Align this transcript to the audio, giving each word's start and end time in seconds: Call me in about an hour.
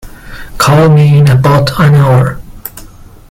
Call 0.57 0.89
me 0.89 1.15
in 1.19 1.29
about 1.29 1.79
an 1.79 1.93
hour. 1.93 2.41